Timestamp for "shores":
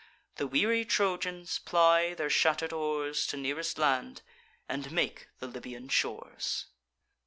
5.89-6.65